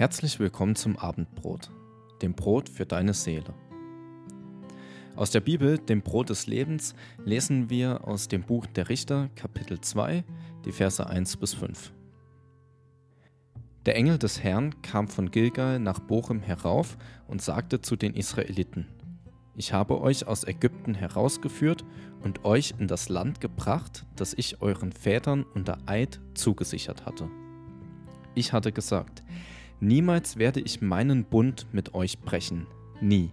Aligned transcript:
Herzlich 0.00 0.40
willkommen 0.40 0.76
zum 0.76 0.96
Abendbrot, 0.96 1.70
dem 2.22 2.32
Brot 2.32 2.70
für 2.70 2.86
deine 2.86 3.12
Seele. 3.12 3.52
Aus 5.14 5.30
der 5.30 5.40
Bibel, 5.40 5.76
dem 5.76 6.00
Brot 6.00 6.30
des 6.30 6.46
Lebens, 6.46 6.94
lesen 7.22 7.68
wir 7.68 8.08
aus 8.08 8.26
dem 8.26 8.40
Buch 8.40 8.64
der 8.64 8.88
Richter, 8.88 9.28
Kapitel 9.36 9.78
2, 9.78 10.24
die 10.64 10.72
Verse 10.72 11.06
1 11.06 11.36
bis 11.36 11.52
5. 11.52 11.92
Der 13.84 13.94
Engel 13.94 14.16
des 14.16 14.42
Herrn 14.42 14.80
kam 14.80 15.06
von 15.06 15.30
Gilgal 15.30 15.78
nach 15.78 15.98
Bochum 15.98 16.40
herauf 16.40 16.96
und 17.28 17.42
sagte 17.42 17.82
zu 17.82 17.94
den 17.94 18.14
Israeliten: 18.14 18.86
Ich 19.54 19.74
habe 19.74 20.00
euch 20.00 20.26
aus 20.26 20.44
Ägypten 20.44 20.94
herausgeführt 20.94 21.84
und 22.22 22.46
euch 22.46 22.72
in 22.78 22.88
das 22.88 23.10
Land 23.10 23.42
gebracht, 23.42 24.06
das 24.16 24.32
ich 24.32 24.62
euren 24.62 24.92
Vätern 24.92 25.44
unter 25.54 25.76
Eid 25.84 26.20
zugesichert 26.32 27.04
hatte. 27.04 27.28
Ich 28.34 28.54
hatte 28.54 28.72
gesagt, 28.72 29.22
Niemals 29.80 30.36
werde 30.36 30.60
ich 30.60 30.82
meinen 30.82 31.24
Bund 31.24 31.66
mit 31.72 31.94
euch 31.94 32.20
brechen, 32.20 32.66
nie. 33.00 33.30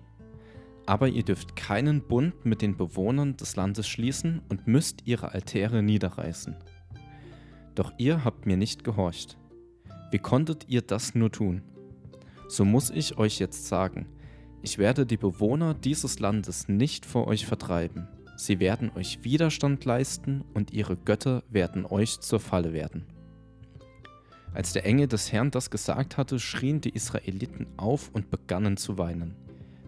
Aber 0.85 1.09
ihr 1.09 1.23
dürft 1.23 1.57
keinen 1.57 2.01
Bund 2.01 2.45
mit 2.45 2.61
den 2.61 2.77
Bewohnern 2.77 3.35
des 3.35 3.57
Landes 3.57 3.87
schließen 3.87 4.41
und 4.47 4.65
müsst 4.65 5.05
ihre 5.05 5.33
Altäre 5.33 5.83
niederreißen. 5.83 6.55
Doch 7.75 7.91
ihr 7.97 8.23
habt 8.23 8.45
mir 8.45 8.55
nicht 8.55 8.85
gehorcht. 8.85 9.37
Wie 10.09 10.19
konntet 10.19 10.69
ihr 10.69 10.81
das 10.81 11.15
nur 11.15 11.31
tun? 11.31 11.61
So 12.47 12.63
muss 12.63 12.89
ich 12.89 13.17
euch 13.17 13.39
jetzt 13.39 13.67
sagen, 13.67 14.07
ich 14.61 14.77
werde 14.77 15.05
die 15.05 15.17
Bewohner 15.17 15.73
dieses 15.73 16.19
Landes 16.19 16.69
nicht 16.69 17.05
vor 17.05 17.27
euch 17.27 17.45
vertreiben. 17.45 18.07
Sie 18.37 18.61
werden 18.61 18.89
euch 18.95 19.23
Widerstand 19.23 19.83
leisten 19.83 20.45
und 20.53 20.71
ihre 20.71 20.95
Götter 20.95 21.43
werden 21.49 21.85
euch 21.85 22.21
zur 22.21 22.39
Falle 22.39 22.71
werden. 22.71 23.05
Als 24.57 24.73
der 24.73 24.87
Engel 24.87 25.05
des 25.05 25.31
Herrn 25.31 25.51
das 25.51 25.69
gesagt 25.69 26.17
hatte, 26.17 26.39
schrien 26.39 26.81
die 26.81 26.89
Israeliten 26.89 27.67
auf 27.77 28.09
und 28.11 28.31
begannen 28.31 28.75
zu 28.75 28.97
weinen. 28.97 29.35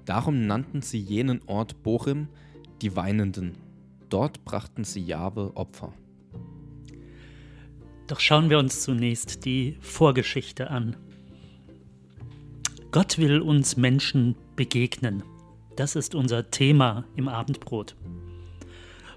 Darum 0.05 0.45
nannten 0.45 0.83
sie 0.83 0.99
jenen 0.99 1.41
Ort 1.47 1.81
Bochim, 1.81 2.27
die 2.83 2.95
Weinenden. 2.95 3.57
Dort 4.09 4.45
brachten 4.45 4.83
sie 4.83 5.03
Jabe 5.03 5.53
Opfer. 5.55 5.91
Doch 8.05 8.19
schauen 8.19 8.51
wir 8.51 8.59
uns 8.59 8.83
zunächst 8.83 9.43
die 9.43 9.75
Vorgeschichte 9.79 10.69
an. 10.69 10.95
Gott 12.91 13.17
will 13.17 13.41
uns 13.41 13.75
Menschen 13.75 14.35
begegnen. 14.55 15.23
Das 15.77 15.95
ist 15.95 16.13
unser 16.13 16.51
Thema 16.51 17.05
im 17.15 17.27
Abendbrot. 17.27 17.95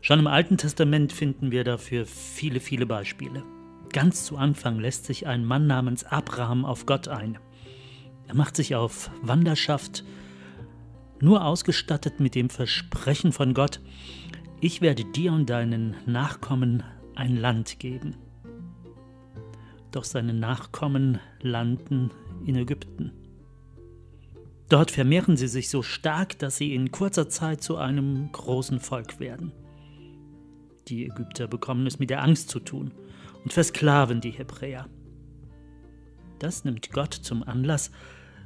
Schon 0.00 0.18
im 0.18 0.28
Alten 0.28 0.56
Testament 0.56 1.12
finden 1.12 1.50
wir 1.50 1.62
dafür 1.62 2.06
viele, 2.06 2.58
viele 2.58 2.86
Beispiele. 2.86 3.42
Ganz 3.92 4.24
zu 4.24 4.38
Anfang 4.38 4.80
lässt 4.80 5.04
sich 5.04 5.26
ein 5.26 5.44
Mann 5.44 5.66
namens 5.66 6.04
Abraham 6.04 6.64
auf 6.64 6.86
Gott 6.86 7.08
ein. 7.08 7.38
Er 8.26 8.34
macht 8.34 8.56
sich 8.56 8.74
auf 8.74 9.10
Wanderschaft, 9.20 10.04
nur 11.20 11.44
ausgestattet 11.44 12.18
mit 12.18 12.34
dem 12.34 12.48
Versprechen 12.48 13.32
von 13.32 13.52
Gott, 13.52 13.80
ich 14.60 14.80
werde 14.80 15.04
dir 15.04 15.32
und 15.32 15.50
deinen 15.50 15.96
Nachkommen 16.06 16.82
ein 17.16 17.36
Land 17.36 17.80
geben. 17.80 18.16
Doch 19.90 20.04
seine 20.04 20.32
Nachkommen 20.32 21.20
landen 21.42 22.10
in 22.46 22.56
Ägypten. 22.56 23.12
Dort 24.70 24.90
vermehren 24.90 25.36
sie 25.36 25.48
sich 25.48 25.68
so 25.68 25.82
stark, 25.82 26.38
dass 26.38 26.56
sie 26.56 26.74
in 26.74 26.92
kurzer 26.92 27.28
Zeit 27.28 27.62
zu 27.62 27.76
einem 27.76 28.32
großen 28.32 28.80
Volk 28.80 29.20
werden. 29.20 29.52
Die 30.88 31.04
Ägypter 31.04 31.46
bekommen 31.46 31.86
es 31.86 31.98
mit 31.98 32.08
der 32.08 32.22
Angst 32.22 32.48
zu 32.48 32.58
tun 32.58 32.92
und 33.42 33.52
versklaven 33.52 34.20
die 34.20 34.30
Hebräer. 34.30 34.88
Das 36.38 36.64
nimmt 36.64 36.90
Gott 36.90 37.14
zum 37.14 37.42
Anlass, 37.42 37.90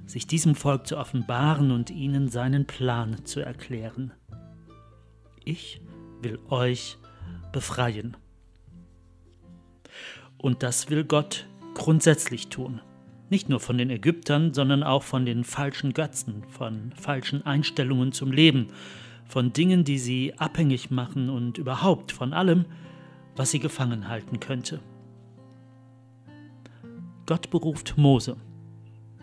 sich 0.07 0.27
diesem 0.27 0.55
Volk 0.55 0.87
zu 0.87 0.99
offenbaren 0.99 1.71
und 1.71 1.91
ihnen 1.91 2.29
seinen 2.29 2.67
Plan 2.67 3.25
zu 3.25 3.41
erklären. 3.41 4.13
Ich 5.45 5.81
will 6.23 6.39
euch 6.49 6.99
befreien. 7.53 8.17
Und 10.39 10.63
das 10.63 10.91
will 10.91 11.05
Gott 11.05 11.47
grundsätzlich 11.75 12.49
tun. 12.49 12.81
Nicht 13.31 13.49
nur 13.49 13.61
von 13.61 13.79
den 13.79 13.91
Ägyptern, 13.91 14.55
sondern 14.55 14.83
auch 14.83 15.03
von 15.03 15.27
den 15.27 15.43
falschen 15.43 15.93
Götzen, 15.93 16.45
von 16.49 16.93
falschen 16.93 17.45
Einstellungen 17.45 18.13
zum 18.13 18.31
Leben, 18.31 18.69
von 19.25 19.53
Dingen, 19.53 19.85
die 19.85 19.99
sie 19.99 20.35
abhängig 20.37 20.91
machen 20.91 21.29
und 21.29 21.59
überhaupt 21.59 22.13
von 22.13 22.33
allem, 22.33 22.67
was 23.37 23.51
sie 23.51 23.59
gefangen 23.59 24.09
halten 24.09 24.41
könnte. 24.41 24.81
Gott 27.27 27.51
beruft 27.51 27.97
Mose, 27.97 28.37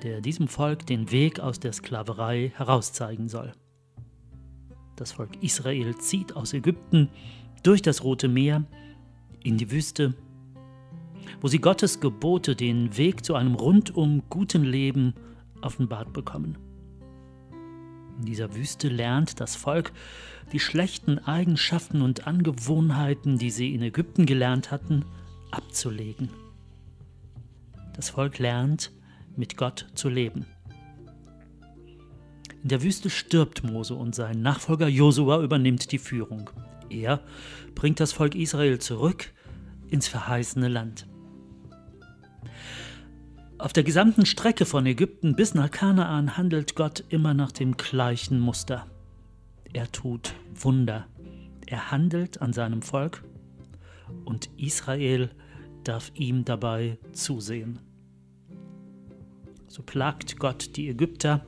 der 0.04 0.22
diesem 0.22 0.48
Volk 0.48 0.86
den 0.86 1.12
Weg 1.12 1.40
aus 1.40 1.60
der 1.60 1.74
Sklaverei 1.74 2.52
herauszeigen 2.56 3.30
soll. 3.30 3.54
Das 4.96 5.14
Volk 5.14 5.42
Israel 5.42 5.98
zieht 5.98 6.36
aus 6.36 6.54
Ägypten 6.54 7.10
durch 7.64 7.82
das 7.82 8.04
Rote 8.04 8.28
Meer 8.28 8.66
in 9.44 9.58
die 9.58 9.72
Wüste, 9.72 10.14
wo 11.42 11.48
sie 11.48 11.60
Gottes 11.60 12.00
Gebote 12.00 12.56
den 12.56 12.96
Weg 12.98 13.26
zu 13.26 13.36
einem 13.36 13.56
rundum 13.56 14.24
guten 14.30 14.64
Leben 14.64 15.14
offenbart 15.62 16.14
bekommen. 16.14 16.58
In 18.24 18.28
dieser 18.28 18.56
Wüste 18.56 18.88
lernt 18.88 19.42
das 19.42 19.58
Volk 19.58 19.92
die 20.54 20.62
schlechten 20.62 21.20
Eigenschaften 21.20 22.02
und 22.02 22.26
Angewohnheiten, 22.26 23.38
die 23.38 23.50
sie 23.50 23.76
in 23.76 23.82
Ägypten 23.82 24.26
gelernt 24.26 24.72
hatten, 24.72 25.04
abzulegen. 25.52 26.30
Das 27.98 28.12
Volk 28.12 28.40
lernt, 28.40 28.94
mit 29.36 29.58
Gott 29.58 29.88
zu 29.94 30.08
leben. 30.08 30.46
In 32.62 32.70
der 32.70 32.82
Wüste 32.82 33.10
stirbt 33.10 33.66
Mose 33.66 33.94
und 33.94 34.16
sein 34.16 34.42
Nachfolger 34.42 34.88
Josua 34.88 35.44
übernimmt 35.44 35.92
die 35.92 36.00
Führung. 36.00 36.50
Er 36.90 37.20
bringt 37.76 38.00
das 38.00 38.14
Volk 38.14 38.36
Israel 38.36 38.80
zurück 38.80 39.34
ins 39.90 40.08
verheißene 40.08 40.70
Land. 40.70 41.08
Auf 43.64 43.72
der 43.72 43.86
gesamten 43.86 44.26
Strecke 44.26 44.66
von 44.66 44.86
Ägypten 44.86 45.38
bis 45.38 45.54
nach 45.54 45.72
Kanaan 45.72 46.36
handelt 46.36 46.76
Gott 46.76 47.06
immer 47.08 47.34
nach 47.34 47.54
dem 47.54 47.78
gleichen 47.78 48.38
Muster. 48.42 48.88
Er 49.72 49.90
tut 49.90 50.34
Wunder. 50.54 51.08
Er 51.66 51.90
handelt 51.90 52.42
an 52.42 52.52
seinem 52.52 52.82
Volk 52.82 53.24
und 54.26 54.50
Israel 54.58 55.30
darf 55.86 56.12
ihm 56.14 56.44
dabei 56.44 56.98
zusehen. 57.14 57.80
So 59.70 59.82
plagt 59.82 60.40
Gott 60.40 60.76
die 60.76 60.90
Ägypter, 60.90 61.46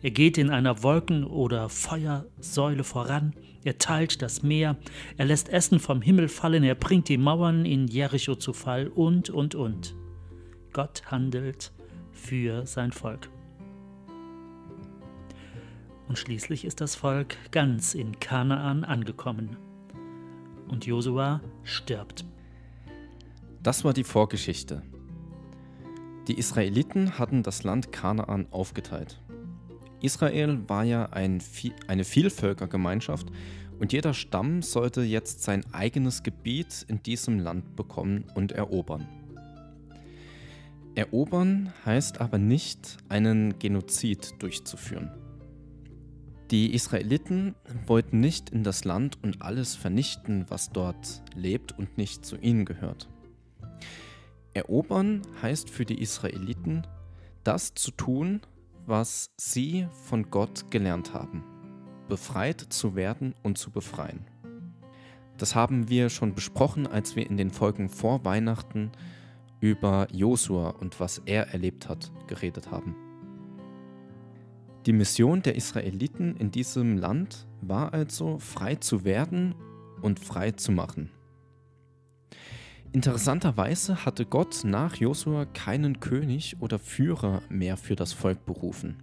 er 0.00 0.10
geht 0.10 0.38
in 0.38 0.48
einer 0.48 0.82
Wolken- 0.82 1.24
oder 1.24 1.68
Feuersäule 1.68 2.82
voran, 2.82 3.34
er 3.62 3.76
teilt 3.76 4.22
das 4.22 4.42
Meer, 4.42 4.78
er 5.18 5.26
lässt 5.26 5.50
Essen 5.50 5.80
vom 5.80 6.00
Himmel 6.00 6.28
fallen, 6.28 6.64
er 6.64 6.76
bringt 6.76 7.10
die 7.10 7.18
Mauern 7.18 7.66
in 7.66 7.88
Jericho 7.88 8.36
zu 8.36 8.54
Fall 8.54 8.88
und, 8.88 9.28
und, 9.28 9.54
und. 9.54 9.94
Gott 10.72 11.02
handelt 11.06 11.72
für 12.12 12.66
sein 12.66 12.92
Volk. 12.92 13.28
Und 16.08 16.18
schließlich 16.18 16.64
ist 16.64 16.80
das 16.80 16.94
Volk 16.94 17.36
ganz 17.50 17.94
in 17.94 18.18
Kanaan 18.18 18.84
angekommen. 18.84 19.56
Und 20.68 20.86
Josua 20.86 21.40
stirbt. 21.64 22.24
Das 23.62 23.84
war 23.84 23.92
die 23.92 24.04
Vorgeschichte. 24.04 24.82
Die 26.28 26.38
Israeliten 26.38 27.18
hatten 27.18 27.42
das 27.42 27.62
Land 27.62 27.92
Kanaan 27.92 28.46
aufgeteilt. 28.50 29.20
Israel 30.00 30.60
war 30.68 30.84
ja 30.84 31.06
ein, 31.06 31.42
eine 31.88 32.04
Vielvölkergemeinschaft 32.04 33.28
und 33.78 33.92
jeder 33.92 34.14
Stamm 34.14 34.62
sollte 34.62 35.02
jetzt 35.02 35.42
sein 35.42 35.64
eigenes 35.72 36.22
Gebiet 36.22 36.84
in 36.88 37.02
diesem 37.02 37.38
Land 37.38 37.76
bekommen 37.76 38.24
und 38.34 38.52
erobern. 38.52 39.08
Erobern 40.98 41.72
heißt 41.86 42.20
aber 42.20 42.38
nicht, 42.38 42.96
einen 43.08 43.60
Genozid 43.60 44.34
durchzuführen. 44.40 45.12
Die 46.50 46.74
Israeliten 46.74 47.54
wollten 47.86 48.18
nicht 48.18 48.50
in 48.50 48.64
das 48.64 48.82
Land 48.82 49.16
und 49.22 49.40
alles 49.40 49.76
vernichten, 49.76 50.46
was 50.48 50.70
dort 50.70 51.22
lebt 51.36 51.78
und 51.78 51.98
nicht 51.98 52.26
zu 52.26 52.36
ihnen 52.36 52.64
gehört. 52.64 53.08
Erobern 54.54 55.22
heißt 55.40 55.70
für 55.70 55.84
die 55.84 56.02
Israeliten, 56.02 56.84
das 57.44 57.74
zu 57.74 57.92
tun, 57.92 58.40
was 58.84 59.30
sie 59.36 59.86
von 60.02 60.32
Gott 60.32 60.68
gelernt 60.72 61.14
haben. 61.14 61.44
Befreit 62.08 62.60
zu 62.60 62.96
werden 62.96 63.36
und 63.44 63.56
zu 63.56 63.70
befreien. 63.70 64.24
Das 65.36 65.54
haben 65.54 65.88
wir 65.88 66.10
schon 66.10 66.34
besprochen, 66.34 66.88
als 66.88 67.14
wir 67.14 67.24
in 67.30 67.36
den 67.36 67.50
Folgen 67.52 67.88
vor 67.88 68.24
Weihnachten 68.24 68.90
über 69.60 70.06
Josua 70.12 70.70
und 70.70 71.00
was 71.00 71.22
er 71.26 71.48
erlebt 71.48 71.88
hat, 71.88 72.12
geredet 72.26 72.70
haben. 72.70 72.94
Die 74.86 74.92
Mission 74.92 75.42
der 75.42 75.56
Israeliten 75.56 76.36
in 76.36 76.50
diesem 76.50 76.96
Land 76.96 77.46
war 77.60 77.92
also, 77.92 78.38
frei 78.38 78.76
zu 78.76 79.04
werden 79.04 79.54
und 80.00 80.20
frei 80.20 80.52
zu 80.52 80.72
machen. 80.72 81.10
Interessanterweise 82.92 84.06
hatte 84.06 84.24
Gott 84.24 84.62
nach 84.64 84.94
Josua 84.96 85.44
keinen 85.44 86.00
König 86.00 86.56
oder 86.60 86.78
Führer 86.78 87.42
mehr 87.50 87.76
für 87.76 87.96
das 87.96 88.14
Volk 88.14 88.46
berufen. 88.46 89.02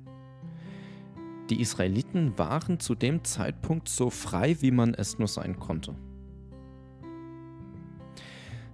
Die 1.51 1.61
Israeliten 1.61 2.35
waren 2.39 2.79
zu 2.79 2.95
dem 2.95 3.23
Zeitpunkt 3.23 3.87
so 3.87 4.09
frei, 4.09 4.57
wie 4.61 4.71
man 4.71 4.95
es 4.95 5.19
nur 5.19 5.27
sein 5.27 5.59
konnte. 5.59 5.93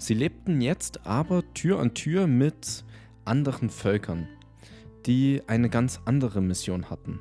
Sie 0.02 0.16
lebten 0.16 0.62
jetzt 0.62 1.06
aber 1.06 1.44
Tür 1.54 1.80
an 1.80 1.94
Tür 1.94 2.26
mit 2.26 2.84
anderen 3.24 3.70
Völkern, 3.70 4.28
die 5.06 5.44
eine 5.46 5.70
ganz 5.70 6.00
andere 6.06 6.42
Mission 6.42 6.90
hatten, 6.90 7.20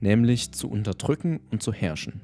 nämlich 0.00 0.52
zu 0.52 0.70
unterdrücken 0.70 1.40
und 1.50 1.64
zu 1.64 1.72
herrschen. 1.72 2.20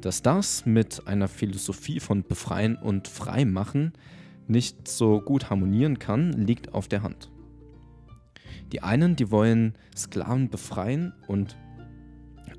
Dass 0.00 0.22
das 0.22 0.64
mit 0.64 1.06
einer 1.06 1.28
Philosophie 1.28 2.00
von 2.00 2.22
Befreien 2.22 2.76
und 2.76 3.08
Freimachen 3.08 3.92
nicht 4.48 4.88
so 4.88 5.20
gut 5.20 5.50
harmonieren 5.50 5.98
kann, 5.98 6.32
liegt 6.32 6.72
auf 6.72 6.88
der 6.88 7.02
Hand. 7.02 7.30
Die 8.72 8.82
einen, 8.82 9.16
die 9.16 9.30
wollen 9.30 9.74
Sklaven 9.94 10.48
befreien 10.48 11.12
und 11.26 11.58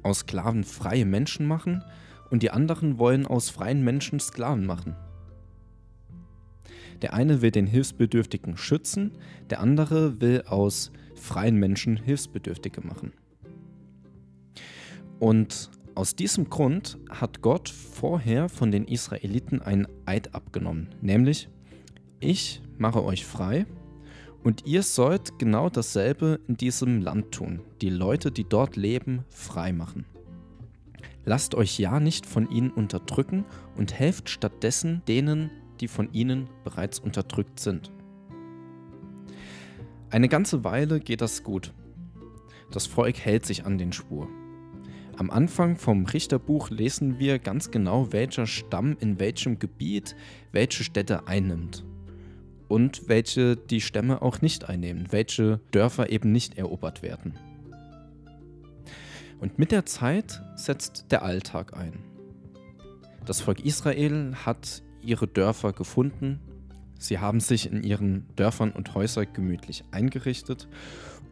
aus 0.04 0.20
Sklaven 0.20 0.64
freie 0.64 1.08
Menschen 1.08 1.48
machen 1.48 1.84
und 2.30 2.44
die 2.44 2.52
anderen 2.52 3.00
wollen 3.00 3.26
aus 3.26 3.50
freien 3.50 3.84
Menschen 3.84 4.20
Sklaven 4.20 4.68
machen. 4.68 4.96
Der 7.02 7.14
eine 7.14 7.42
will 7.42 7.52
den 7.52 7.68
Hilfsbedürftigen 7.68 8.58
schützen, 8.58 9.12
der 9.50 9.60
andere 9.60 10.22
will 10.22 10.44
aus 10.48 10.92
freien 11.16 11.58
Menschen 11.58 11.98
Hilfsbedürftige 11.98 12.82
machen. 12.82 13.14
Und 15.20 15.72
aus 15.96 16.16
diesem 16.16 16.50
Grund 16.50 16.98
hat 17.10 17.42
Gott 17.42 17.70
vorher 17.70 18.50
von 18.50 18.72
den 18.72 18.86
Israeliten 18.86 19.62
einen 19.62 19.88
Eid 20.06 20.36
abgenommen, 20.36 20.90
nämlich 21.02 21.48
ich 22.20 22.62
mache 22.78 23.04
euch 23.04 23.26
frei 23.26 23.66
und 24.44 24.66
ihr 24.66 24.84
sollt 24.84 25.40
genau 25.40 25.70
dasselbe 25.70 26.40
in 26.48 26.58
diesem 26.58 27.02
Land 27.02 27.32
tun, 27.32 27.62
die 27.82 27.90
Leute, 27.90 28.32
die 28.32 28.44
dort 28.44 28.76
leben, 28.76 29.24
frei 29.30 29.72
machen. 29.72 30.06
Lasst 31.26 31.56
euch 31.56 31.80
ja 31.80 32.00
nicht 32.00 32.26
von 32.26 32.50
ihnen 32.52 32.72
unterdrücken 32.72 33.46
und 33.76 33.94
helft 33.94 34.30
stattdessen 34.30 35.02
denen, 35.08 35.50
die 35.82 35.88
von 35.88 36.12
ihnen 36.14 36.50
bereits 36.64 37.00
unterdrückt 37.00 37.60
sind. 37.60 37.92
Eine 40.10 40.30
ganze 40.30 40.64
Weile 40.64 41.00
geht 41.00 41.22
das 41.22 41.44
gut. 41.44 41.74
Das 42.72 42.88
Volk 42.88 43.20
hält 43.20 43.46
sich 43.46 43.66
an 43.66 43.78
den 43.78 43.92
Spur. 43.92 44.28
Am 45.18 45.30
Anfang 45.30 45.78
vom 45.78 46.06
Richterbuch 46.06 46.70
lesen 46.70 47.20
wir 47.20 47.40
ganz 47.40 47.72
genau, 47.72 48.12
welcher 48.12 48.48
Stamm 48.48 48.98
in 49.00 49.20
welchem 49.20 49.60
Gebiet 49.60 50.16
welche 50.52 50.84
Städte 50.84 51.28
einnimmt. 51.28 51.86
Und 52.68 53.08
welche 53.08 53.56
die 53.56 53.82
Stämme 53.82 54.22
auch 54.22 54.42
nicht 54.42 54.68
einnehmen, 54.68 55.08
welche 55.12 55.60
Dörfer 55.72 56.10
eben 56.10 56.32
nicht 56.32 56.58
erobert 56.58 57.02
werden. 57.02 57.34
Und 59.40 59.60
mit 59.60 59.72
der 59.72 59.86
Zeit 59.86 60.42
setzt 60.56 61.12
der 61.12 61.24
Alltag 61.24 61.78
ein. 61.78 61.94
Das 63.26 63.42
Volk 63.42 63.64
Israel 63.64 64.34
hat 64.46 64.84
ihre 65.06 65.28
Dörfer 65.28 65.74
gefunden. 65.74 66.40
Sie 67.00 67.20
haben 67.20 67.40
sich 67.40 67.72
in 67.72 67.84
ihren 67.84 68.26
Dörfern 68.36 68.72
und 68.72 68.94
Häusern 68.96 69.28
gemütlich 69.34 69.84
eingerichtet 69.92 70.68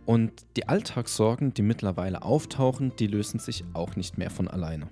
und 0.06 0.32
die 0.58 0.68
Alltagssorgen, 0.68 1.54
die 1.54 1.62
mittlerweile 1.62 2.24
auftauchen, 2.24 2.94
die 2.98 3.08
lösen 3.08 3.40
sich 3.40 3.64
auch 3.74 3.96
nicht 3.96 4.18
mehr 4.18 4.30
von 4.30 4.48
alleine. 4.48 4.90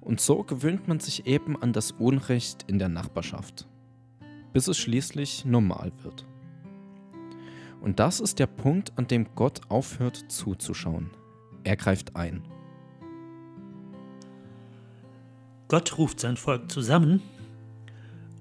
Und 0.00 0.20
so 0.20 0.42
gewöhnt 0.42 0.86
man 0.86 1.00
sich 1.00 1.26
eben 1.26 1.60
an 1.60 1.72
das 1.72 1.92
Unrecht 1.92 2.64
in 2.68 2.78
der 2.78 2.88
Nachbarschaft, 2.88 3.66
bis 4.52 4.68
es 4.68 4.78
schließlich 4.78 5.44
normal 5.44 5.92
wird. 6.02 6.26
Und 7.80 7.98
das 7.98 8.20
ist 8.20 8.38
der 8.38 8.46
Punkt, 8.46 8.92
an 8.96 9.08
dem 9.08 9.34
Gott 9.34 9.60
aufhört 9.68 10.24
zuzuschauen. 10.28 11.10
Er 11.64 11.76
greift 11.76 12.16
ein. 12.16 12.42
Gott 15.68 15.98
ruft 15.98 16.20
sein 16.20 16.36
Volk 16.36 16.70
zusammen 16.70 17.22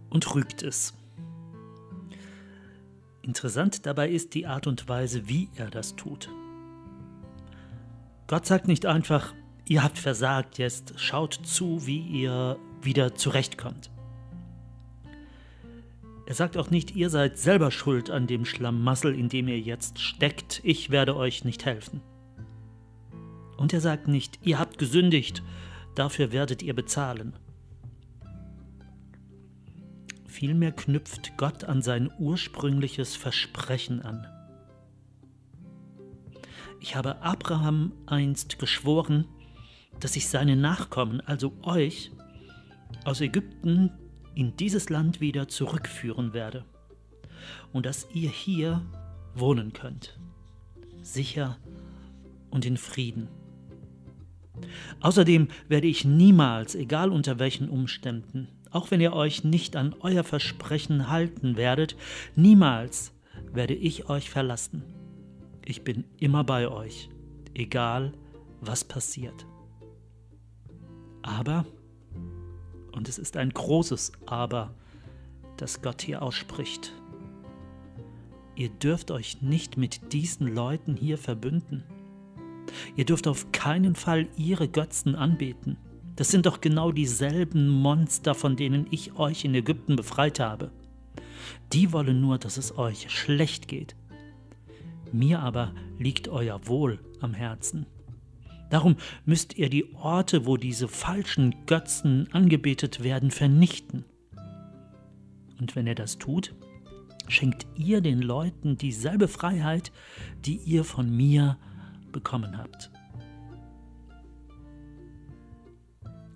und 0.10 0.36
rügt 0.36 0.62
es. 0.62 0.94
Interessant 3.22 3.86
dabei 3.86 4.10
ist 4.10 4.34
die 4.34 4.46
Art 4.46 4.68
und 4.68 4.90
Weise, 4.90 5.28
wie 5.30 5.50
er 5.56 5.70
das 5.70 5.96
tut. 5.96 6.30
Gott 8.28 8.46
sagt 8.46 8.68
nicht 8.68 8.86
einfach, 8.86 9.34
ihr 9.68 9.84
habt 9.84 9.98
versagt, 9.98 10.58
jetzt 10.58 11.00
schaut 11.00 11.34
zu, 11.34 11.86
wie 11.86 12.02
ihr 12.02 12.58
wieder 12.82 13.16
zurechtkommt. 13.16 13.90
Er 16.26 16.36
sagt 16.36 16.58
auch 16.58 16.70
nicht, 16.70 16.96
ihr 16.96 17.10
seid 17.10 17.38
selber 17.38 17.72
schuld 17.72 18.10
an 18.10 18.28
dem 18.28 18.46
Schlamassel, 18.46 19.14
in 19.14 19.30
dem 19.30 19.48
ihr 19.48 19.60
jetzt 19.60 20.00
steckt, 20.00 20.62
ich 20.64 20.90
werde 20.90 21.16
euch 21.16 21.44
nicht 21.44 21.66
helfen. 21.66 22.02
Und 23.58 23.74
er 23.74 23.82
sagt 23.82 24.08
nicht, 24.08 24.40
ihr 24.42 24.58
habt 24.60 24.78
gesündigt, 24.78 25.44
dafür 25.96 26.32
werdet 26.32 26.62
ihr 26.62 26.74
bezahlen. 26.74 27.34
Vielmehr 30.28 30.72
knüpft 30.72 31.38
Gott 31.38 31.64
an 31.64 31.82
sein 31.82 32.10
ursprüngliches 32.20 33.16
Versprechen 33.16 34.02
an. 34.02 34.28
Ich 36.80 36.96
habe 36.96 37.22
Abraham 37.22 37.94
einst 38.08 38.60
geschworen, 38.60 39.26
dass 40.00 40.16
ich 40.16 40.28
seine 40.28 40.56
Nachkommen, 40.56 41.22
also 41.22 41.54
euch, 41.62 42.12
aus 43.06 43.22
Ägypten 43.22 43.92
in 44.36 44.58
dieses 44.58 44.90
Land 44.90 45.22
wieder 45.22 45.48
zurückführen 45.48 46.34
werde 46.34 46.66
und 47.72 47.86
dass 47.86 48.08
ihr 48.14 48.30
hier 48.30 48.82
wohnen 49.36 49.74
könnt, 49.74 50.20
sicher 51.02 51.58
und 52.50 52.66
in 52.66 52.78
Frieden. 52.78 53.28
Außerdem 55.02 55.48
werde 55.68 55.88
ich 55.88 56.06
niemals, 56.06 56.76
egal 56.76 57.12
unter 57.12 57.40
welchen 57.40 57.70
Umständen, 57.70 58.48
auch 58.72 58.92
wenn 58.92 59.02
ihr 59.02 59.14
euch 59.14 59.44
nicht 59.44 59.76
an 59.76 59.96
euer 60.00 60.24
Versprechen 60.24 61.10
halten 61.10 61.58
werdet, 61.58 61.96
niemals 62.36 63.14
werde 63.54 63.76
ich 63.76 64.10
euch 64.10 64.30
verlassen. 64.30 64.84
Ich 65.66 65.84
bin 65.84 66.04
immer 66.20 66.44
bei 66.44 66.68
euch, 66.68 67.10
egal 67.54 68.14
was 68.62 68.84
passiert. 68.84 69.46
Aber, 71.22 71.66
und 72.92 73.08
es 73.08 73.18
ist 73.18 73.38
ein 73.38 73.52
großes 73.52 74.12
Aber, 74.26 74.74
das 75.58 75.82
Gott 75.82 76.02
hier 76.02 76.22
ausspricht, 76.22 76.94
ihr 78.56 78.70
dürft 78.70 79.12
euch 79.12 79.42
nicht 79.42 79.78
mit 79.78 80.14
diesen 80.14 80.48
Leuten 80.54 80.96
hier 80.96 81.18
verbünden. 81.18 81.84
Ihr 82.96 83.06
dürft 83.06 83.28
auf 83.28 83.52
keinen 83.52 83.96
Fall 83.96 84.28
ihre 84.38 84.68
Götzen 84.68 85.16
anbeten. 85.16 85.78
Das 86.16 86.30
sind 86.30 86.46
doch 86.46 86.62
genau 86.62 86.92
dieselben 86.92 87.68
Monster, 87.68 88.36
von 88.36 88.56
denen 88.56 88.88
ich 88.92 89.18
euch 89.18 89.46
in 89.46 89.56
Ägypten 89.56 89.96
befreit 89.96 90.40
habe. 90.40 90.72
Die 91.72 91.92
wollen 91.92 92.22
nur, 92.22 92.38
dass 92.38 92.58
es 92.58 92.78
euch 92.78 93.10
schlecht 93.10 93.68
geht. 93.68 93.96
Mir 95.12 95.40
aber 95.40 95.74
liegt 95.98 96.28
euer 96.28 96.68
Wohl 96.68 97.00
am 97.20 97.34
Herzen. 97.34 97.86
Darum 98.70 98.96
müsst 99.26 99.58
ihr 99.58 99.70
die 99.70 99.94
Orte, 99.94 100.46
wo 100.46 100.58
diese 100.58 100.88
falschen 100.88 101.66
Götzen 101.68 102.28
angebetet 102.32 103.04
werden, 103.04 103.30
vernichten. 103.30 104.06
Und 105.60 105.76
wenn 105.76 105.86
ihr 105.86 105.96
das 105.96 106.18
tut, 106.18 106.56
schenkt 107.28 107.68
ihr 107.76 108.02
den 108.02 108.22
Leuten 108.22 108.78
dieselbe 108.78 109.28
Freiheit, 109.28 109.92
die 110.46 110.58
ihr 110.58 110.84
von 110.84 111.16
mir 111.16 111.58
bekommen 112.14 112.58
habt. 112.58 112.90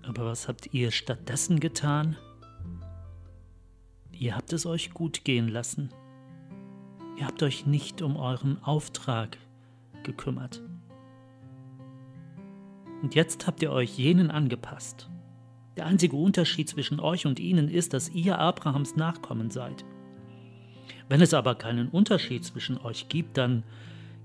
Aber 0.02 0.26
was 0.26 0.48
habt 0.48 0.74
ihr 0.74 0.90
stattdessen 0.90 1.60
getan? 1.60 2.16
Ihr 4.12 4.36
habt 4.36 4.52
es 4.52 4.66
euch 4.66 4.92
gut 4.92 5.24
gehen 5.24 5.48
lassen. 5.48 5.90
Ihr 7.18 7.26
habt 7.26 7.42
euch 7.42 7.66
nicht 7.66 8.02
um 8.02 8.16
euren 8.16 8.62
Auftrag 8.62 9.38
gekümmert. 10.02 10.62
Und 13.02 13.14
jetzt 13.14 13.46
habt 13.46 13.62
ihr 13.62 13.70
euch 13.70 13.96
jenen 13.96 14.30
angepasst. 14.30 15.08
Der 15.76 15.86
einzige 15.86 16.16
Unterschied 16.16 16.68
zwischen 16.68 16.98
euch 16.98 17.26
und 17.26 17.38
ihnen 17.38 17.68
ist, 17.68 17.92
dass 17.94 18.08
ihr 18.08 18.38
Abrahams 18.38 18.96
Nachkommen 18.96 19.50
seid. 19.50 19.84
Wenn 21.08 21.20
es 21.20 21.34
aber 21.34 21.54
keinen 21.54 21.88
Unterschied 21.88 22.44
zwischen 22.44 22.78
euch 22.78 23.08
gibt, 23.08 23.36
dann 23.36 23.62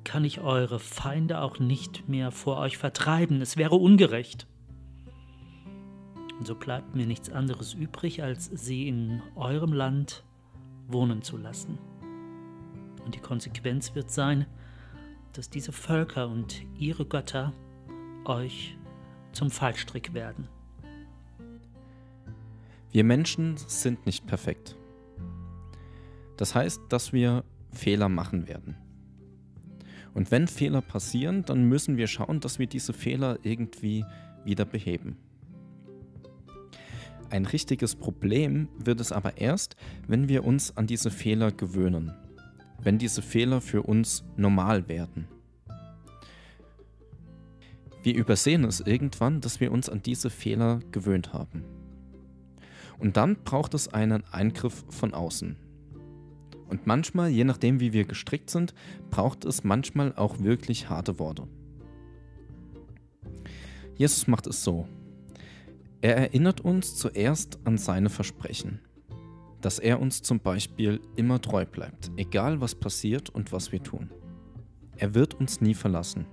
kann 0.04 0.26
ich 0.26 0.42
eure 0.42 0.80
Feinde 0.80 1.42
auch 1.42 1.60
nicht 1.60 2.08
mehr 2.08 2.32
vor 2.32 2.58
euch 2.58 2.78
vertreiben. 2.78 3.42
Es 3.42 3.58
wäre 3.58 3.76
ungerecht. 3.76 4.48
Und 6.38 6.48
so 6.48 6.56
bleibt 6.56 6.96
mir 6.96 7.06
nichts 7.06 7.30
anderes 7.30 7.74
übrig, 7.74 8.24
als 8.24 8.46
sie 8.46 8.88
in 8.88 9.22
eurem 9.36 9.74
Land 9.74 10.24
wohnen 10.88 11.22
zu 11.22 11.38
lassen. 11.38 11.78
Und 13.06 13.16
die 13.16 13.20
Konsequenz 13.20 13.96
wird 13.96 14.12
sein, 14.12 14.46
dass 15.34 15.50
diese 15.50 15.72
Völker 15.72 16.28
und 16.28 16.64
ihre 16.78 17.06
Götter 17.06 17.54
euch 18.26 18.78
zum 19.32 19.50
Fallstrick 19.50 20.14
werden. 20.14 20.48
Wir 22.92 23.04
Menschen 23.04 23.58
sind 23.58 24.06
nicht 24.06 24.28
perfekt. 24.28 24.78
Das 26.38 26.54
heißt, 26.56 26.82
dass 26.90 27.14
wir 27.14 27.44
Fehler 27.72 28.10
machen 28.10 28.48
werden. 28.48 28.78
Und 30.14 30.32
wenn 30.32 30.48
Fehler 30.48 30.82
passieren, 30.82 31.44
dann 31.46 31.64
müssen 31.64 31.98
wir 31.98 32.08
schauen, 32.08 32.40
dass 32.40 32.60
wir 32.60 32.68
diese 32.68 32.94
Fehler 32.94 33.40
irgendwie 33.44 34.06
wieder 34.46 34.66
beheben. 34.66 35.18
Ein 37.30 37.46
richtiges 37.46 37.96
Problem 37.96 38.68
wird 38.78 39.00
es 39.00 39.12
aber 39.12 39.38
erst, 39.38 39.76
wenn 40.08 40.30
wir 40.30 40.44
uns 40.44 40.78
an 40.78 40.86
diese 40.86 41.10
Fehler 41.10 41.52
gewöhnen, 41.52 42.14
wenn 42.80 43.00
diese 43.00 43.24
Fehler 43.24 43.60
für 43.60 43.82
uns 43.82 44.24
normal 44.38 44.88
werden. 44.88 45.28
Wir 48.04 48.16
übersehen 48.16 48.66
es 48.66 48.82
irgendwann, 48.82 49.42
dass 49.42 49.60
wir 49.62 49.72
uns 49.72 49.90
an 49.90 50.04
diese 50.04 50.30
Fehler 50.30 50.82
gewöhnt 50.92 51.34
haben. 51.34 51.64
Und 53.00 53.18
dann 53.18 53.38
braucht 53.44 53.74
es 53.74 53.88
einen 53.88 54.24
Eingriff 54.32 54.84
von 54.90 55.14
außen. 55.14 55.56
Und 56.74 56.88
manchmal, 56.88 57.30
je 57.30 57.44
nachdem 57.44 57.80
wie 57.80 57.94
wir 57.94 58.04
gestrickt 58.04 58.50
sind, 58.50 58.74
braucht 59.12 59.46
es 59.46 59.64
manchmal 59.64 60.12
auch 60.16 60.40
wirklich 60.40 60.90
harte 60.90 61.20
Worte. 61.20 61.48
Jesus 63.96 64.26
macht 64.26 64.48
es 64.48 64.64
so. 64.64 64.88
Er 66.02 66.18
erinnert 66.18 66.62
uns 66.62 66.96
zuerst 66.96 67.60
an 67.64 67.78
seine 67.78 68.10
Versprechen, 68.10 68.80
dass 69.62 69.78
er 69.78 70.02
uns 70.02 70.24
zum 70.24 70.40
Beispiel 70.40 71.00
immer 71.16 71.40
treu 71.40 71.64
bleibt, 71.64 72.10
egal 72.18 72.60
was 72.60 72.74
passiert 72.74 73.30
und 73.30 73.52
was 73.52 73.72
wir 73.72 73.84
tun. 73.84 74.10
Er 74.98 75.14
wird 75.14 75.36
uns 75.36 75.62
nie 75.62 75.76
verlassen. 75.76 76.26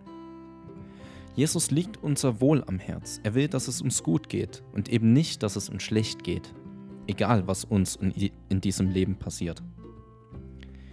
Jesus 1.37 1.71
liegt 1.71 2.03
unser 2.03 2.41
Wohl 2.41 2.65
am 2.65 2.79
Herz. 2.79 3.21
Er 3.25 3.35
will, 3.35 3.49
dass 3.49 3.69
es 3.69 3.83
uns 3.83 4.03
gut 4.03 4.31
geht 4.31 4.63
und 4.73 4.89
eben 4.89 5.13
nicht, 5.13 5.43
dass 5.43 5.57
es 5.57 5.69
uns 5.69 5.83
schlecht 5.83 6.25
geht, 6.25 6.55
egal 7.09 7.47
was 7.47 7.67
uns 7.67 7.97
in 7.97 8.61
diesem 8.63 8.89
Leben 8.89 9.17
passiert. 9.17 9.63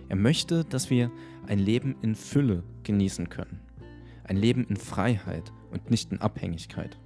Er 0.10 0.16
möchte, 0.16 0.64
dass 0.64 0.90
wir 0.90 1.12
ein 1.48 1.60
Leben 1.60 1.96
in 2.02 2.16
Fülle 2.16 2.64
genießen 2.84 3.30
können. 3.30 3.60
Ein 4.24 4.38
Leben 4.38 4.66
in 4.66 4.78
Freiheit 4.78 5.52
und 5.72 5.90
nicht 5.90 6.12
in 6.12 6.20
Abhängigkeit. 6.20 6.98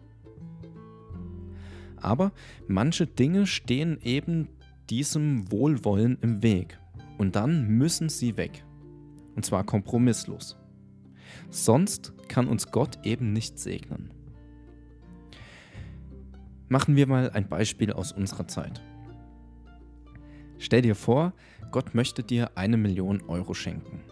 Aber 1.97 2.31
manche 2.67 3.05
Dinge 3.05 3.45
stehen 3.45 3.99
eben 4.01 4.47
diesem 4.89 5.51
Wohlwollen 5.51 6.17
im 6.21 6.41
Weg. 6.41 6.79
Und 7.17 7.35
dann 7.35 7.67
müssen 7.67 8.09
sie 8.09 8.37
weg. 8.37 8.63
Und 9.35 9.45
zwar 9.45 9.63
kompromisslos. 9.63 10.57
Sonst 11.49 12.13
kann 12.27 12.47
uns 12.47 12.71
Gott 12.71 12.99
eben 13.03 13.33
nicht 13.33 13.59
segnen. 13.59 14.11
Machen 16.67 16.95
wir 16.95 17.07
mal 17.07 17.29
ein 17.31 17.47
Beispiel 17.47 17.91
aus 17.91 18.11
unserer 18.11 18.47
Zeit. 18.47 18.81
Stell 20.61 20.83
dir 20.83 20.93
vor, 20.93 21.33
Gott 21.71 21.95
möchte 21.95 22.21
dir 22.21 22.51
eine 22.53 22.77
Million 22.77 23.23
Euro 23.27 23.55
schenken. 23.55 24.03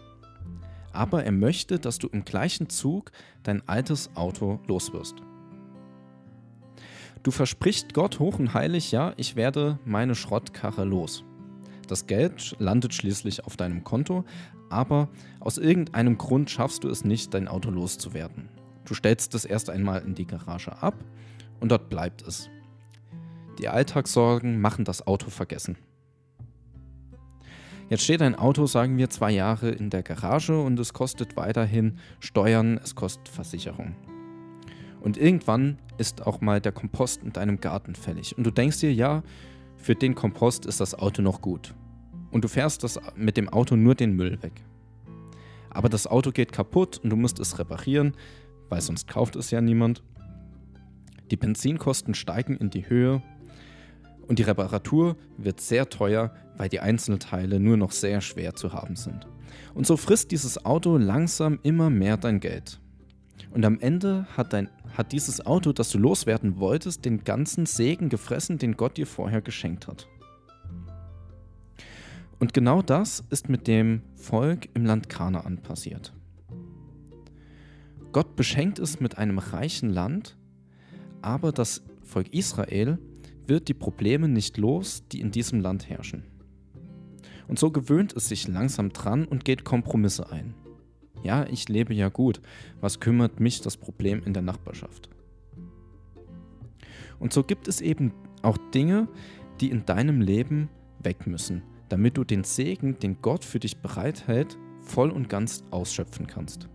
Aber 0.92 1.24
er 1.24 1.30
möchte, 1.30 1.78
dass 1.78 1.98
du 1.98 2.08
im 2.08 2.24
gleichen 2.24 2.68
Zug 2.68 3.12
dein 3.44 3.66
altes 3.68 4.10
Auto 4.16 4.58
loswirst. 4.66 5.14
Du 7.22 7.30
versprichst 7.30 7.94
Gott 7.94 8.18
hoch 8.18 8.40
und 8.40 8.52
heilig, 8.52 8.90
ja, 8.90 9.14
ich 9.16 9.36
werde 9.36 9.78
meine 9.84 10.16
Schrottkarre 10.16 10.84
los. 10.84 11.22
Das 11.86 12.08
Geld 12.08 12.56
landet 12.58 12.94
schließlich 12.94 13.44
auf 13.44 13.56
deinem 13.56 13.84
Konto, 13.84 14.24
aber 14.70 15.08
aus 15.38 15.56
irgendeinem 15.56 16.18
Grund 16.18 16.50
schaffst 16.50 16.82
du 16.82 16.88
es 16.88 17.04
nicht, 17.04 17.32
dein 17.32 17.46
Auto 17.46 17.70
loszuwerden. 17.70 18.48
Du 18.86 18.94
stellst 18.94 19.36
es 19.36 19.44
erst 19.44 19.70
einmal 19.70 20.02
in 20.02 20.16
die 20.16 20.26
Garage 20.26 20.82
ab 20.82 20.96
und 21.60 21.70
dort 21.70 21.88
bleibt 21.88 22.26
es. 22.26 22.50
Die 23.60 23.68
Alltagssorgen 23.68 24.60
machen 24.60 24.84
das 24.84 25.06
Auto 25.06 25.30
vergessen. 25.30 25.76
Jetzt 27.90 28.04
steht 28.04 28.22
ein 28.22 28.36
Auto, 28.36 28.66
sagen 28.66 28.98
wir, 28.98 29.10
zwei 29.10 29.32
Jahre 29.32 29.70
in 29.70 29.90
der 29.90 30.04
Garage 30.04 30.56
und 30.56 30.78
es 30.78 30.92
kostet 30.92 31.36
weiterhin 31.36 31.98
Steuern, 32.20 32.78
es 32.80 32.94
kostet 32.94 33.28
Versicherung. 33.28 33.96
Und 35.00 35.16
irgendwann 35.16 35.76
ist 35.98 36.24
auch 36.24 36.40
mal 36.40 36.60
der 36.60 36.70
Kompost 36.70 37.24
in 37.24 37.32
deinem 37.32 37.58
Garten 37.60 37.96
fällig. 37.96 38.38
Und 38.38 38.44
du 38.44 38.52
denkst 38.52 38.78
dir, 38.78 38.94
ja, 38.94 39.24
für 39.76 39.96
den 39.96 40.14
Kompost 40.14 40.66
ist 40.66 40.78
das 40.78 40.94
Auto 40.94 41.20
noch 41.20 41.40
gut. 41.40 41.74
Und 42.30 42.44
du 42.44 42.48
fährst 42.48 42.84
das 42.84 43.00
mit 43.16 43.36
dem 43.36 43.48
Auto 43.48 43.74
nur 43.74 43.96
den 43.96 44.14
Müll 44.14 44.40
weg. 44.40 44.62
Aber 45.70 45.88
das 45.88 46.06
Auto 46.06 46.30
geht 46.30 46.52
kaputt 46.52 46.98
und 46.98 47.10
du 47.10 47.16
musst 47.16 47.40
es 47.40 47.58
reparieren, 47.58 48.14
weil 48.68 48.82
sonst 48.82 49.08
kauft 49.08 49.34
es 49.34 49.50
ja 49.50 49.60
niemand. 49.60 50.04
Die 51.32 51.36
Benzinkosten 51.36 52.14
steigen 52.14 52.56
in 52.56 52.70
die 52.70 52.88
Höhe 52.88 53.20
und 54.30 54.38
die 54.38 54.44
Reparatur 54.44 55.16
wird 55.38 55.60
sehr 55.60 55.90
teuer, 55.90 56.32
weil 56.56 56.68
die 56.68 56.78
Einzelteile 56.78 57.58
nur 57.58 57.76
noch 57.76 57.90
sehr 57.90 58.20
schwer 58.20 58.54
zu 58.54 58.72
haben 58.72 58.94
sind. 58.94 59.26
Und 59.74 59.88
so 59.88 59.96
frisst 59.96 60.30
dieses 60.30 60.64
Auto 60.64 60.98
langsam 60.98 61.58
immer 61.64 61.90
mehr 61.90 62.16
dein 62.16 62.38
Geld. 62.38 62.78
Und 63.52 63.64
am 63.64 63.80
Ende 63.80 64.28
hat, 64.36 64.52
dein, 64.52 64.70
hat 64.96 65.10
dieses 65.10 65.44
Auto, 65.44 65.72
das 65.72 65.90
du 65.90 65.98
loswerden 65.98 66.60
wolltest, 66.60 67.04
den 67.04 67.24
ganzen 67.24 67.66
Segen 67.66 68.08
gefressen, 68.08 68.56
den 68.56 68.76
Gott 68.76 68.98
dir 68.98 69.06
vorher 69.08 69.40
geschenkt 69.40 69.88
hat. 69.88 70.06
Und 72.38 72.54
genau 72.54 72.82
das 72.82 73.24
ist 73.30 73.48
mit 73.48 73.66
dem 73.66 74.02
Volk 74.14 74.68
im 74.74 74.86
Land 74.86 75.08
Kanaan 75.08 75.58
passiert. 75.58 76.12
Gott 78.12 78.36
beschenkt 78.36 78.78
es 78.78 79.00
mit 79.00 79.18
einem 79.18 79.38
reichen 79.38 79.90
Land, 79.90 80.36
aber 81.20 81.50
das 81.50 81.82
Volk 82.04 82.32
Israel 82.32 83.00
wird 83.50 83.68
die 83.68 83.74
Probleme 83.74 84.28
nicht 84.28 84.56
los, 84.56 85.04
die 85.12 85.20
in 85.20 85.32
diesem 85.32 85.60
Land 85.60 85.90
herrschen. 85.90 86.24
Und 87.48 87.58
so 87.58 87.70
gewöhnt 87.70 88.14
es 88.16 88.28
sich 88.28 88.48
langsam 88.48 88.90
dran 88.90 89.26
und 89.26 89.44
geht 89.44 89.64
Kompromisse 89.64 90.30
ein. 90.30 90.54
Ja, 91.22 91.44
ich 91.46 91.68
lebe 91.68 91.92
ja 91.92 92.08
gut, 92.08 92.40
was 92.80 93.00
kümmert 93.00 93.40
mich 93.40 93.60
das 93.60 93.76
Problem 93.76 94.22
in 94.24 94.32
der 94.32 94.42
Nachbarschaft? 94.42 95.10
Und 97.18 97.32
so 97.32 97.42
gibt 97.42 97.68
es 97.68 97.80
eben 97.82 98.14
auch 98.42 98.56
Dinge, 98.72 99.08
die 99.60 99.70
in 99.70 99.84
deinem 99.84 100.20
Leben 100.20 100.70
weg 101.02 101.26
müssen, 101.26 101.62
damit 101.88 102.16
du 102.16 102.24
den 102.24 102.44
Segen, 102.44 102.98
den 103.00 103.20
Gott 103.20 103.44
für 103.44 103.58
dich 103.58 103.78
bereithält, 103.78 104.56
voll 104.80 105.10
und 105.10 105.28
ganz 105.28 105.64
ausschöpfen 105.70 106.26
kannst. 106.26 106.68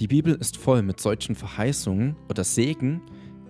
Die 0.00 0.08
Bibel 0.08 0.34
ist 0.34 0.58
voll 0.58 0.82
mit 0.82 1.00
solchen 1.00 1.34
Verheißungen 1.34 2.16
oder 2.28 2.44
Segen, 2.44 3.00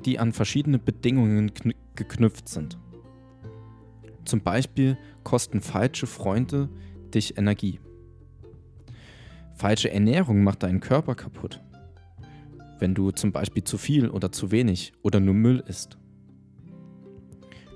die 0.07 0.19
an 0.19 0.33
verschiedene 0.33 0.79
Bedingungen 0.79 1.53
geknüpft 1.97 2.49
sind. 2.49 2.79
Zum 4.25 4.41
Beispiel 4.41 4.97
kosten 5.25 5.61
falsche 5.61 6.07
Freunde 6.07 6.69
dich 7.13 7.37
Energie. 7.37 7.81
Falsche 9.55 9.91
Ernährung 9.91 10.43
macht 10.45 10.63
deinen 10.63 10.81
Körper 10.81 11.15
kaputt. 11.15 11.63
Wenn 12.79 12.95
du 12.95 13.11
zum 13.11 13.33
Beispiel 13.33 13.65
zu 13.65 13.79
viel 13.79 14.09
oder 14.09 14.31
zu 14.31 14.51
wenig 14.51 14.93
oder 15.03 15.19
nur 15.19 15.35
Müll 15.35 15.63
isst. 15.67 15.99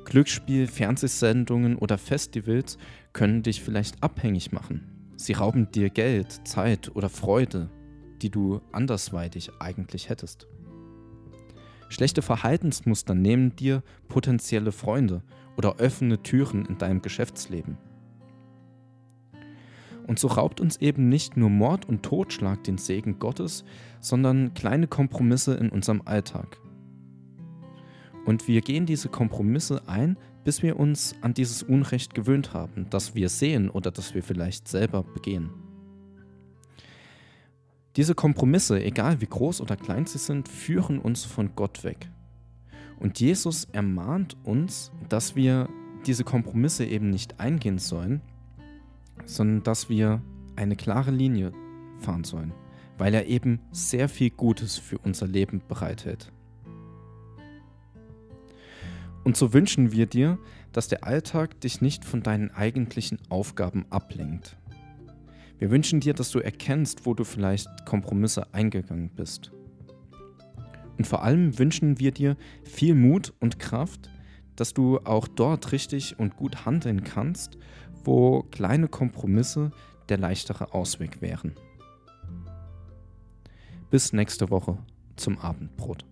Glücksspiel, 0.04 0.66
Fernsehsendungen 0.66 1.76
oder 1.76 1.96
Festivals 1.96 2.78
können 3.12 3.42
dich 3.42 3.62
vielleicht 3.62 4.02
abhängig 4.02 4.52
machen. 4.52 5.12
Sie 5.16 5.32
rauben 5.32 5.70
dir 5.70 5.90
Geld, 5.90 6.46
Zeit 6.46 6.94
oder 6.94 7.08
Freude, 7.08 7.70
die 8.20 8.30
du 8.30 8.60
andersweitig 8.72 9.50
eigentlich 9.60 10.08
hättest. 10.08 10.46
Schlechte 11.90 12.22
Verhaltensmuster 12.22 13.14
nehmen 13.14 13.56
dir 13.56 13.82
potenzielle 14.08 14.70
Freunde 14.70 15.22
oder 15.56 15.76
öffne 15.78 16.22
Türen 16.22 16.64
in 16.64 16.78
deinem 16.78 17.02
Geschäftsleben. 17.02 17.76
Und 20.06 20.18
so 20.20 20.28
raubt 20.28 20.60
uns 20.60 20.76
eben 20.76 21.08
nicht 21.08 21.36
nur 21.36 21.50
Mord 21.50 21.88
und 21.88 22.04
Totschlag 22.04 22.62
den 22.62 22.78
Segen 22.78 23.18
Gottes, 23.18 23.64
sondern 24.00 24.54
kleine 24.54 24.86
Kompromisse 24.86 25.54
in 25.54 25.68
unserem 25.68 26.02
Alltag. 26.04 26.58
Und 28.24 28.46
wir 28.46 28.60
gehen 28.60 28.86
diese 28.86 29.08
Kompromisse 29.08 29.82
ein, 29.88 30.16
bis 30.44 30.62
wir 30.62 30.78
uns 30.78 31.16
an 31.22 31.34
dieses 31.34 31.64
Unrecht 31.64 32.14
gewöhnt 32.14 32.54
haben, 32.54 32.86
das 32.90 33.16
wir 33.16 33.28
sehen 33.28 33.68
oder 33.68 33.90
das 33.90 34.14
wir 34.14 34.22
vielleicht 34.22 34.68
selber 34.68 35.02
begehen. 35.02 35.50
Diese 37.96 38.14
Kompromisse, 38.14 38.82
egal 38.82 39.20
wie 39.20 39.26
groß 39.26 39.60
oder 39.60 39.76
klein 39.76 40.06
sie 40.06 40.18
sind, 40.18 40.48
führen 40.48 40.98
uns 41.00 41.24
von 41.24 41.56
Gott 41.56 41.82
weg. 41.82 42.08
Und 43.00 43.18
Jesus 43.18 43.66
ermahnt 43.72 44.36
uns, 44.44 44.92
dass 45.08 45.34
wir 45.34 45.68
diese 46.06 46.22
Kompromisse 46.22 46.84
eben 46.84 47.10
nicht 47.10 47.40
eingehen 47.40 47.78
sollen, 47.78 48.20
sondern 49.24 49.62
dass 49.64 49.88
wir 49.88 50.22
eine 50.56 50.76
klare 50.76 51.10
Linie 51.10 51.52
fahren 51.98 52.24
sollen, 52.24 52.52
weil 52.96 53.14
er 53.14 53.26
eben 53.26 53.60
sehr 53.72 54.08
viel 54.08 54.30
Gutes 54.30 54.78
für 54.78 54.98
unser 54.98 55.26
Leben 55.26 55.60
bereithält. 55.66 56.30
Und 59.24 59.36
so 59.36 59.52
wünschen 59.52 59.92
wir 59.92 60.06
dir, 60.06 60.38
dass 60.72 60.88
der 60.88 61.04
Alltag 61.04 61.60
dich 61.60 61.80
nicht 61.80 62.04
von 62.04 62.22
deinen 62.22 62.50
eigentlichen 62.50 63.18
Aufgaben 63.28 63.84
ablenkt, 63.90 64.56
wir 65.60 65.70
wünschen 65.70 66.00
dir, 66.00 66.14
dass 66.14 66.30
du 66.30 66.38
erkennst, 66.38 67.04
wo 67.04 67.12
du 67.12 67.22
vielleicht 67.22 67.84
Kompromisse 67.84 68.54
eingegangen 68.54 69.10
bist. 69.10 69.52
Und 70.96 71.06
vor 71.06 71.22
allem 71.22 71.58
wünschen 71.58 72.00
wir 72.00 72.12
dir 72.12 72.38
viel 72.64 72.94
Mut 72.94 73.34
und 73.40 73.58
Kraft, 73.58 74.08
dass 74.56 74.72
du 74.72 75.00
auch 75.00 75.28
dort 75.28 75.72
richtig 75.72 76.18
und 76.18 76.36
gut 76.36 76.64
handeln 76.64 77.04
kannst, 77.04 77.58
wo 78.04 78.42
kleine 78.44 78.88
Kompromisse 78.88 79.70
der 80.08 80.16
leichtere 80.16 80.72
Ausweg 80.72 81.20
wären. 81.20 81.54
Bis 83.90 84.14
nächste 84.14 84.48
Woche 84.48 84.78
zum 85.16 85.38
Abendbrot. 85.38 86.06